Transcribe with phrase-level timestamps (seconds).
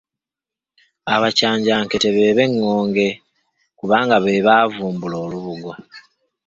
[1.15, 3.07] Abakyanjankete be b’Eŋŋonge
[3.79, 5.71] kubanga be baavumbula olubugo.